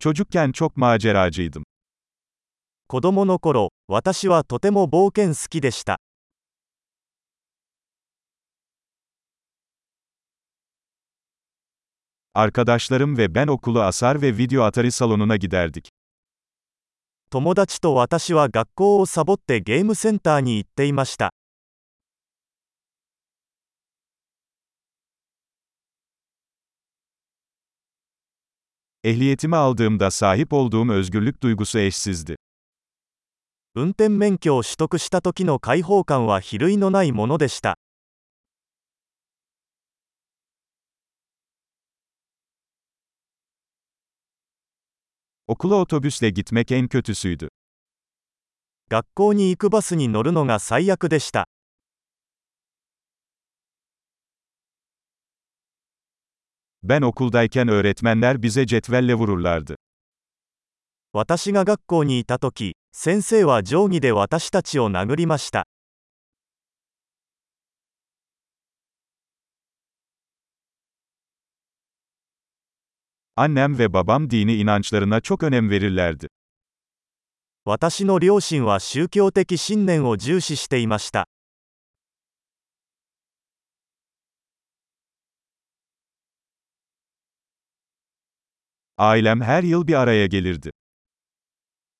[0.00, 1.64] Çocukken çok maceracıydım.
[2.88, 5.98] 子供の頃、私はとても冒険好きでした。
[12.34, 15.88] Arkadaşlarım ve ben okulu asar ve video atari salonuna giderdik.
[17.30, 21.30] 友達と私は学校をサボってゲームセンターに行っていました。
[29.08, 32.36] Ehliyetimi aldığımda sahip olduğum özgürlük duygusu eşsizdi.
[33.74, 37.76] 運転免許を取得した時の解放感は比類のないものでした。
[45.46, 47.48] Okula otobüsle gitmek en kötüsüydü.
[48.90, 51.48] 学校に行くバスに乗るのが最悪でした。
[56.83, 59.75] Ben okuldayken öğretmenler bize cetvelle vururlardı.
[61.13, 65.65] 私が学校にいた時、先生は定規で私たちを殴りました。
[73.35, 76.27] Annem ve babam dini inançlarına çok önem verirlerdi.
[77.65, 81.27] 私の両親は宗教的信念を重視していました。
[89.00, 90.72] I am her yıl bir araya year.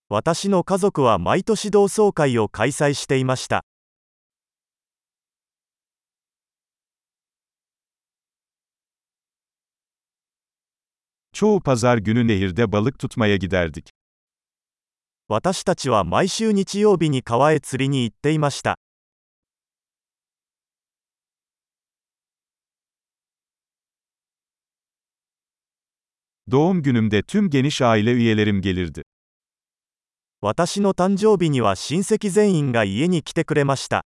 [0.09, 3.65] 私の家族は毎年同窓会を開催していました。
[15.29, 18.77] 私たちは毎週日曜日に川へ釣りに行っていました。
[26.52, 29.04] Doğum günümde tüm geniş aile üyelerim gelirdi.
[30.42, 34.04] 私の誕生日には親戚全員が家に来てくれました。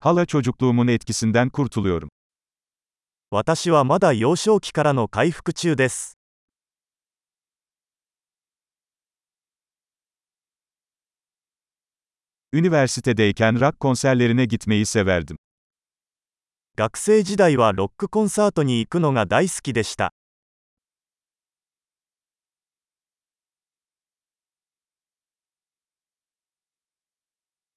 [0.00, 2.08] Hala çocukluğumun etkisinden kurtuluyorum.
[3.30, 6.18] 私はまだ幼少期からの回復中です。
[12.52, 15.36] Üniversitedeyken rock konserlerine gitmeyi severdim.
[16.76, 20.12] 学生時代はロックコンサートに行くのが大好きでした。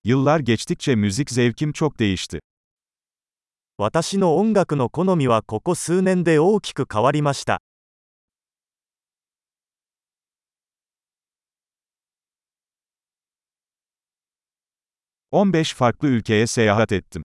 [0.03, 2.39] Yıllar geçtikçe müzik zevkim çok değişti.
[3.77, 7.59] 私の音楽の好みはここ数年で大きく変わりました。
[15.31, 17.23] 15 farklı ülkeye seyahat ettim.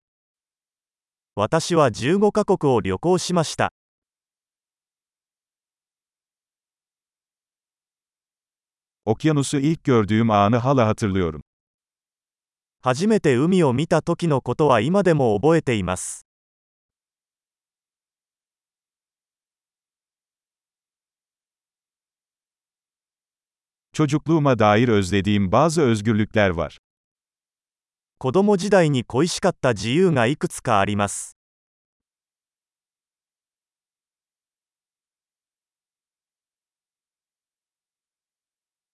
[1.37, 3.71] 私は15カ国を旅行しました。
[9.05, 11.43] Okyanusu ilk gördüğüm anı hala hatırlıyorum.
[12.81, 16.27] 初めて海を見た時のことは今でも覚えています。
[23.93, 26.79] Çocukluğuma dair özlediğim bazı özgürlükler var.
[28.24, 31.36] 子供時代に恋しかった自由がいくつかあります。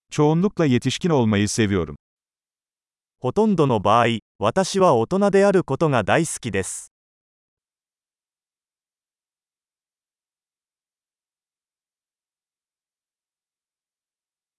[0.09, 1.95] Çoğunlukla yetişkin olmayı seviyorum.
[3.19, 4.05] ほとんどの場合、
[4.39, 6.93] 私は大人であることが大好きです。